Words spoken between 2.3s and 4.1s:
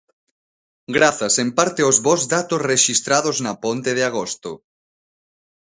datos rexistrados na ponte de